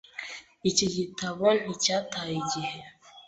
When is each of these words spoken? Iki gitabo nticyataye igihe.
Iki 0.69 0.85
gitabo 0.95 1.45
nticyataye 1.61 2.33
igihe. 2.43 2.77